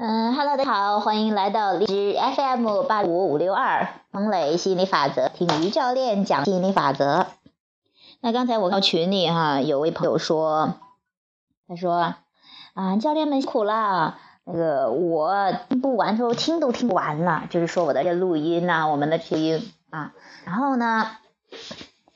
[0.00, 7.26] 嗯哈喽，大家好，欢迎来到荔枝 FM 八五五六二彭磊心理法则，听于教练讲心理法则。
[8.20, 10.74] 那刚才我到群里哈，有位朋友说，
[11.66, 12.14] 他说
[12.74, 20.12] 啊，教练们辛苦了，那个我听不完，说听都听不完了，就是说我的这录音呐，我们的录音啊，
[20.44, 21.10] 然后呢。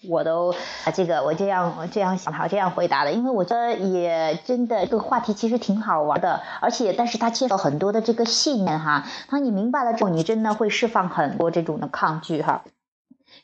[0.08, 0.52] 我都
[0.84, 12.62] 啊，这个我这样这样想，好这样回答的，因为我觉得也真的这个话题其实挺好玩的，而且但是他介绍很多的这个信念哈，当你明白了之后，你真的会释放很多这种的抗拒哈。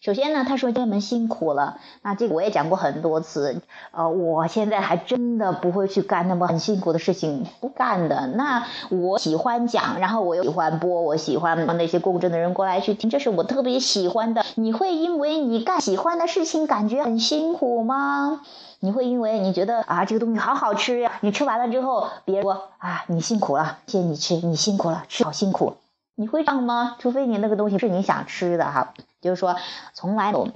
[0.01, 8.29] 首先呢，他说家人们辛苦了，那这个我也讲过很多次，呃，我现在还真的不会去干那么很辛苦的事情，不干的。
[8.29, 14.45] 那我喜欢讲，然后我又喜欢播，我喜欢让那些共振的人过来去听，这是我特别喜欢的。
[14.55, 18.43] 你会因为你干喜欢的事情感觉很辛苦吗？
[18.79, 25.75] 你会因为你觉得啊这个东西好好吃呀，你吃完了之后，别人说啊你辛苦了，谢谢你吃，你辛苦了，吃好辛苦。
[26.21, 26.97] 你会这样吗？
[26.99, 29.55] 除非你那个东西是你想吃的哈，就是说
[29.95, 30.49] 从来都，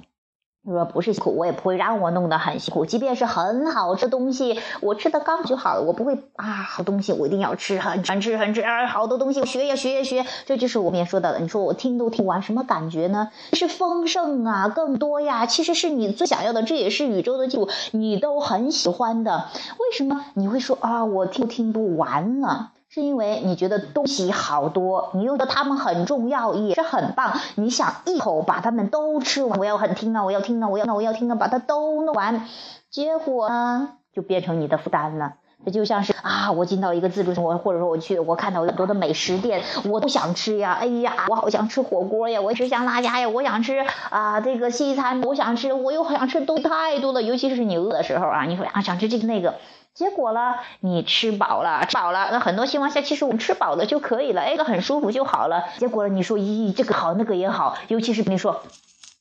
[0.65, 2.85] 就说不是苦，我也不会让我弄得很辛苦。
[2.85, 11.39] 即便是很好吃东西，我吃的刚就好了，我不会啊，好东西我一定要吃，很很吃很吃啊，好多东西我学呀学呀学，这就是我面说到的。
[11.39, 13.29] 你说我听都听完，什么感觉呢？
[13.53, 19.45] 是丰盛啊，更多呀，其实是你最想要的，这也是宇宙的记录，你都很喜欢的。
[19.79, 22.72] 为什么你会说啊，我听听不完了？
[22.93, 29.57] 是因为你觉得东西好多，你又觉得它们很重要，也是很棒，你想一口把他们都吃完。
[29.57, 32.47] 我要很听啊，我要听啊，我要那我要听啊，把它都弄完。
[32.91, 35.37] 结果呢，就变成你的负担了。
[35.65, 40.73] 这就像是啊，我进到一个自助我或者说我去，我看到很多的美食店，我都想吃呀。
[40.73, 47.21] 哎呀，我好想吃火锅呀，我吃香辣鸭呀，我想吃啊这个西餐，我想吃，我又好想吃东西太多了。
[47.21, 49.55] 尤其是你饿的时候啊，你说啊想吃这个那个。
[49.93, 55.65] 结果了，你吃饱了，吃饱了，那很多情况下，其实我们吃饱了就可以了，哎，个很舒服就好了。
[55.77, 58.63] 结果，你说咦，这个好，那个也好，尤其是你说，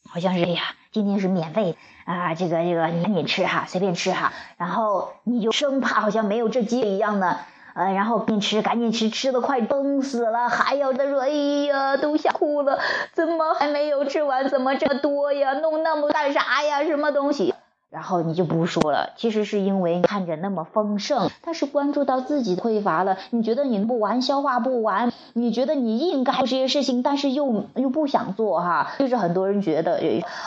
[0.09, 7.39] 好像是哎呀，今天是免费啊，这个这个你赶紧吃哈，随便吃哈，然后你就生怕好像没有这机会一样的，
[7.75, 12.79] 呃，然后边吃赶紧吃，吃的快崩死了，还有的说，哎呀，都想哭了，
[13.13, 14.49] 怎么还没有吃完？
[14.49, 15.55] 怎么这么多呀？
[15.55, 16.85] 弄那么干啥呀？
[16.85, 17.55] 什么东西？
[17.92, 23.19] 然后你就不说了，其实是因为看着那么丰盛，但是关注到自己匮乏了。
[23.28, 28.92] 你觉得你不完，消化不完，你觉得你应该做这些事情，但是又又不想做哈。
[28.98, 30.00] 就是很多人觉得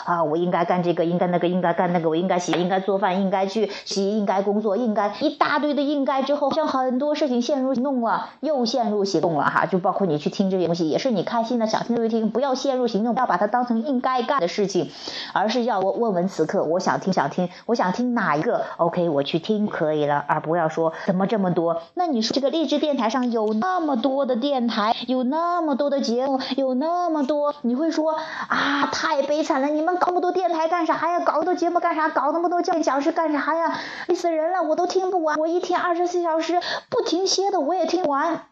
[0.04, 9.66] 啊，我应该干这个，应该那个，应该干那个，我应该洗，应该做饭，应该去洗，应该工作，应该一大堆的应该之后，像很多事情陷入弄了，又陷入行动了哈。
[9.66, 14.90] 就包括你去听这些东西，也是你开心的想听就听，不要陷入行动，不要把它当成应该干的事情，
[15.32, 17.35] 而是要问问此刻我想听想听。
[17.36, 21.82] 听，我想听哪一个？OK，我去听可以了，而不要说怎么这么多。
[21.94, 28.16] 那你说这个励志电台上有那么多的电台，有那么多的节目，有那么多，你会说
[28.48, 29.68] 啊，太悲惨了！
[29.68, 31.20] 你们搞那么多电台干啥呀？
[31.20, 32.08] 搞那么多节目干啥？
[32.08, 33.78] 搞那么多教练讲师干啥呀？
[34.08, 35.36] 累死人了，我都听不完。
[35.38, 38.46] 我一天二十四小时不停歇的，我也听完。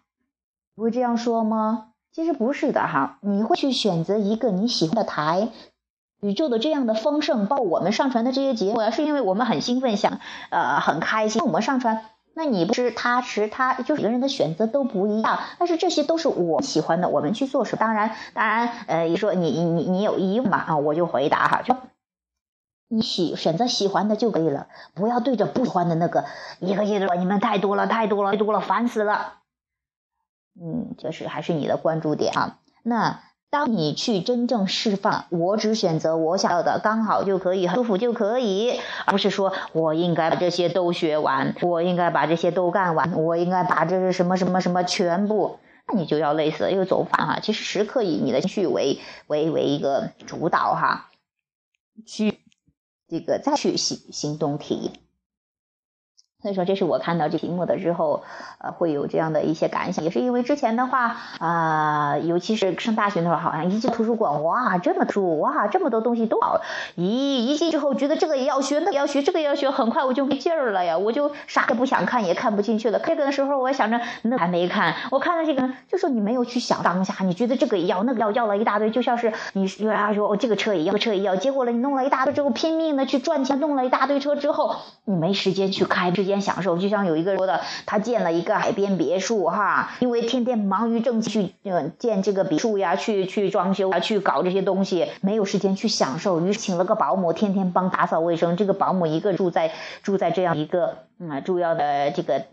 [0.76, 1.86] 不会这样说吗？
[2.12, 5.48] 其实不是的哈，你会去选择一个你喜欢的台。
[6.24, 11.42] 宇宙的这样的丰盛，包括我们上传的这些节目，是因为我们很兴奋，想呃很开心。
[11.42, 15.40] 我们上传，那你不是他吃他，就是每个人的选择都不一样。
[15.58, 17.80] 但是这些都是我喜欢的，我们去做什么？
[17.80, 20.56] 当然，当然，呃，你说你你你有疑问嘛？
[20.66, 21.76] 啊，我就回答哈，就
[22.88, 26.24] 你喜选择喜欢的就可以了，不要对着不喜欢的那个
[26.58, 29.40] 一个一个说你们太多了，太多了，太多了，烦死了。
[30.58, 33.20] 嗯，就是还是你的关注点啊，那。
[33.54, 47.38] 当你去真正释放，我只选择我想要的，刚好就可以，舒服就可以，而不是说我应该把这些都学完，我应该把这些都干完，我应该把这是什么什么什么全部，那你就要类似一个走法哈。
[47.40, 48.98] 其实时刻以你的情绪为
[49.28, 51.10] 为为一个主导哈，
[52.04, 52.40] 去
[53.08, 54.90] 这个再去行行动体。
[56.44, 58.22] 所以说，这是我看到这题目的之后，
[58.58, 66.60] 呃，会有这样的一些感想，也是因为之前的话，啊，尤其是上大学的时候，好像一进图书馆，哇，这么书，哇，这么多东西都好，
[66.98, 72.98] 咦，一进之后觉得这个也要学，那个要学，这个也要学，很快我就没劲儿了呀，我就啥也不想看，也看不进去了。
[72.98, 84.76] 这个的时候，我想着那还没看，我看了这个，就说你没有去想当下，你觉得这个也要，那个要，要了一大堆，就像是你啊说，我这个车也要，这个车也要，结果了，你弄了一大堆之后，拼命的去赚钱，弄了一大堆车之后，
[85.06, 86.33] 你没时间去开，时间。
[86.40, 91.54] 享受，就像有一个说的，他建了一个海边别墅，哈，因为天天忙于挣钱去
[91.98, 98.56] 建这个别墅呀，去去装修啊，去搞这些东西，没有时间去享受，于是请了个保姆，天天帮打扫卫生。
[98.56, 99.72] 这个保姆一个住在
[100.02, 102.44] 住在这样一个嗯重要的这个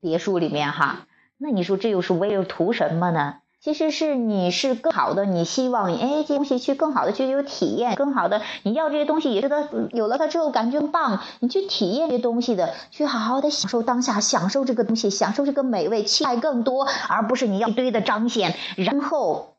[0.00, 1.06] 别墅里面哈，
[1.38, 3.36] 那你说这又是为了图什么呢？
[3.66, 19.56] 其实是你是更好的，你希望哎这东西去更好的去有体验，更好的你要这些东西也是它有了它之后感觉棒，你去体验这些东西的，去好好的享受当下，享受这个东西，享受这个美味，期待更多，而不是你要一堆的彰显，然后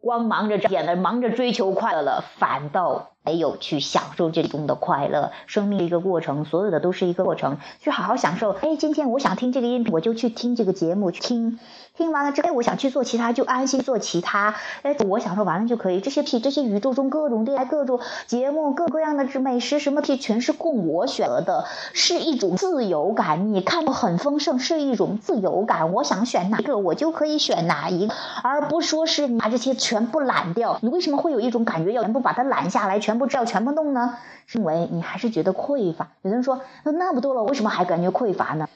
[0.00, 3.11] 光忙着彰显的，忙着追求快乐了，反倒。
[3.24, 8.50] 没有去享受这中的快乐，生命的一个过程，所有的都是一个过程，去好好享受。
[8.50, 11.60] 哎，今天我想听这个音频，我就去听这个节目，去听，
[11.96, 14.56] 听完了之后，哎，我想去做其他，就安心做其他。
[14.82, 16.00] 哎，我享受完了就可以。
[16.00, 23.54] 这些屁，这些宇宙中各种电台、各种节目、各各样的美食，什么屁，全是供我选择的，是一种自由感。
[23.54, 25.92] 你看到很丰盛，是一种自由感。
[25.92, 30.78] 我想选哪个，我就可以选哪一个，而不说是把这些全部揽掉。
[30.82, 33.11] 你为什么会有一种感觉，要全部把它揽下来，全？
[33.12, 34.16] 全部知道全部弄呢？
[34.46, 36.12] 是因为你还是觉得匮乏。
[36.22, 38.70] 有的人说，那那么多了，为什么还感觉匮乏呢？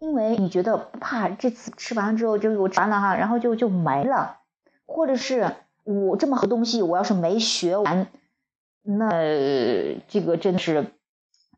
[0.00, 4.38] 因为你觉得怕这次吃完了之后就完了哈，然后就就没了，
[4.86, 5.54] 或者是
[5.84, 8.08] 我这么多东西，我要是没学完，
[8.82, 9.08] 那
[10.08, 10.90] 这个真的是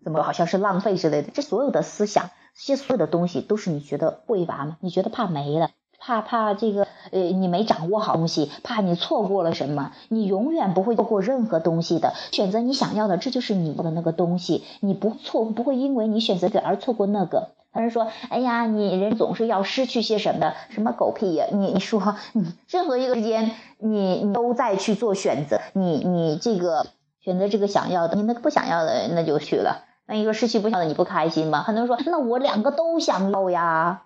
[0.04, 1.31] 怎么好像是浪费之类的。
[1.32, 4.76] 这所有的思想，这些所有的东西，都是你觉得匮乏吗？
[4.81, 5.70] 你觉得怕没了？
[5.99, 12.14] 怕怕这个呃，你没掌握好东西，怕你错过了什么，你永远不会错过任何东西的。
[12.32, 17.50] 选择你想要的，这就是你的那个东西，你不错不会因为你选择这而错过那个。
[17.74, 20.54] 有人说，哎呀，你人总是要失去些什么的？
[20.70, 21.44] 什么狗屁呀！
[21.52, 26.86] 你你说，你任何一个时间，你你都在去做选择，你你这个
[27.20, 29.84] 选择这个想要的，你那个不想要的那就去了。
[30.06, 31.62] 那一个失去不想要的，你不开心吗？
[31.64, 34.04] 很多人说，那我两个都想要呀，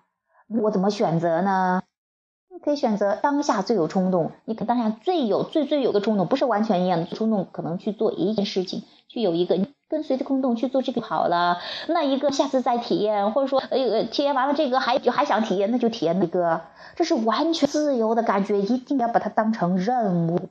[0.49, 1.81] 我怎么选择呢？
[2.63, 9.57] 可以选择当下最有冲动，你可当下最有最最有个冲动，不是完全一样的冲动，可能去做一件事情，去有一个
[9.89, 11.57] 跟随着冲动去做这个好了。
[11.87, 16.61] 那一个下次再体验，或者说呃体验完了这个还就还想体验，那就体验那个，
[16.95, 20.49] 这是完全自由的感觉，一定要把它当成任务。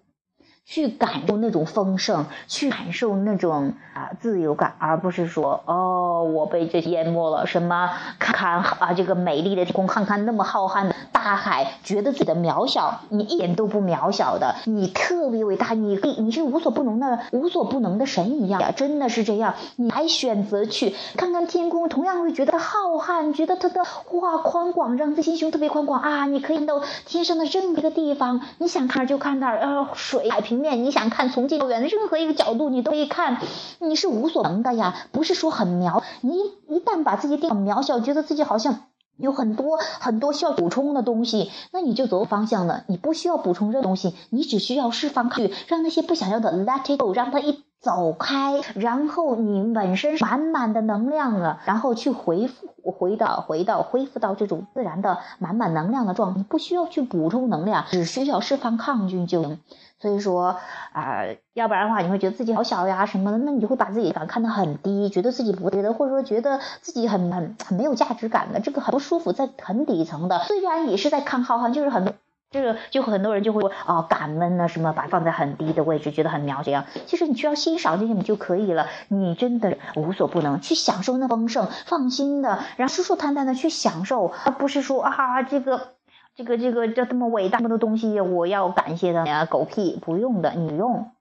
[0.64, 7.46] 去感受那种丰盛，去感受那种啊自由感，而不是说哦，我被这淹没了。
[7.46, 19.54] 什么看看啊，这个美丽的天空，看看那么浩瀚的大海，觉得自己的渺小，你一点都不渺小的，你特别伟大，你你是无所不能的，无所不能的神一样，真的是这样。
[19.76, 23.80] 你还选择去看看天空，同样会觉得浩瀚，觉得它的
[24.12, 26.26] 哇宽广，让自己心胸特别宽广啊！
[26.26, 30.60] 你可以到天上的任何一个地方，你想看就看那儿，呃，水海平。
[30.60, 33.40] 面你想看从近到远的任何一个角度，你都可以看，
[33.78, 36.02] 你是无所能的呀，不是说很渺。
[36.20, 36.36] 你
[36.68, 38.80] 一旦把自己定渺小，觉得自己好像
[39.16, 42.84] 有很多很多需要补充的东西，那你就走方向了。
[42.88, 52.68] 你不需要补充任何东西，你只需要释放去，让那些不想要的 let it go，让它一走开，然后你本身满满的能量了，然后去回复。
[52.82, 59.60] 回到回到恢复到这种自然的满满能量的状态，你不需要去补充能量，只需要释放抗拒就行。
[59.98, 60.56] 所以说
[60.92, 70.38] 啊，要不然的话，你会觉得自己好小呀什么的，那你就会把自己感看得很低，觉得自己不觉得，或者说觉得自己很很很没有价值感的，这个很不舒服，在很底层的。
[70.44, 72.14] 虽然也是在看浩瀚，就是很多。
[72.50, 76.84] 这个就很多人就会说哦，感恩呢，什么把放在很低的位置，觉得很渺小。
[77.06, 78.88] 其实你需要欣赏这些，你就可以了。
[79.06, 85.94] 你真的无所不能，去享受那丰盛，放心的，然后舒舒坦坦的去享受，而不是说啊，这个
[86.34, 91.12] 这个这个这这么伟大这么多东西，我要感谢的呀，狗屁不用的，你用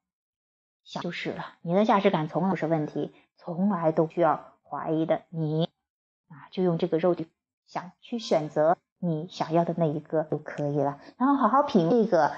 [0.83, 1.45] 想就是了。
[1.61, 5.21] 你的价值感从来不是问题，从来都需要怀疑的。
[5.29, 5.69] 你
[6.29, 7.27] 啊，就用这个肉体
[7.67, 8.77] 想去选择。
[8.99, 12.31] 你想要的那一个就可以了，然后好好品这个。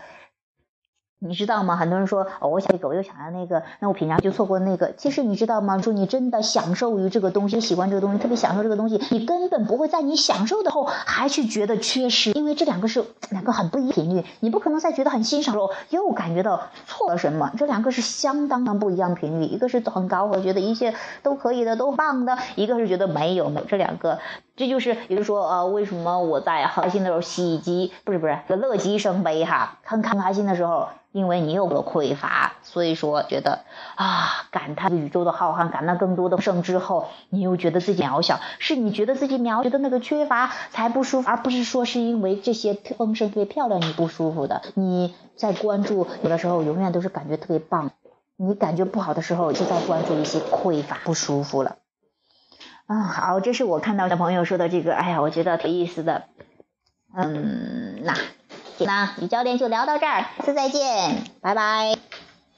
[1.24, 1.76] 你知道吗？
[1.76, 4.92] 很多人说，哦，我想这个，我又想要那个，那我平常就错过那个。
[4.94, 5.78] 其实你知道吗？
[5.78, 14.26] 说你真的享受于这个东西，喜欢这个东西，特别享受这个东西，你根本不会在你享受的后还去觉得缺失，因为这两个是两个很不一频率。
[14.40, 19.46] 你不可能在觉得很欣赏的时候又感觉到错了什么，这两个是相当当不一样频率。
[19.46, 24.18] 一个是很高，我觉得一切都可以的，都棒的；一个是觉得没有，没这两个，
[24.62, 30.88] 这就是也就是说，呃，为什么我在开心的时候喜极不是不是乐极生悲哈，很很开心的时候。
[31.14, 33.66] 因为你有了匮乏，所以说觉得
[33.96, 44.62] 啊，感叹宇宙的浩瀚，感叹更多的盛之后，你又觉得自己渺小，是你觉得自己渺，觉得那个缺乏才不舒服，而不是说是因为这些丰盛特别漂亮你不舒服的。
[44.76, 47.92] 你在关注有的时候永远都是感觉特别棒，
[48.38, 51.76] 你感觉不好的时候就在关注一些匮乏不舒服了。
[52.92, 56.24] 啊，好，这是我看到的朋友说的这个，哎呀，我觉得挺有意思的。
[57.16, 58.14] 嗯，那。
[58.80, 61.96] 那与教练就聊到这儿，下次再见，拜拜。